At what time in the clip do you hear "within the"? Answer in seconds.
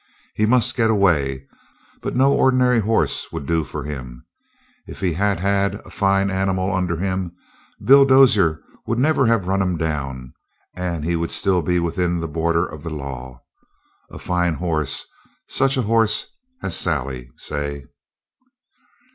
11.79-12.27